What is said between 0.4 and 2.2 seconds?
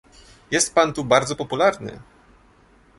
Jest pan tu bardzo popularny